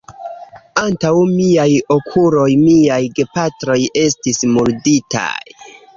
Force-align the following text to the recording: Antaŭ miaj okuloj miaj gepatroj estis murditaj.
Antaŭ 0.83 1.11
miaj 1.33 1.67
okuloj 1.97 2.47
miaj 2.63 2.99
gepatroj 3.19 3.79
estis 4.07 4.43
murditaj. 4.57 5.33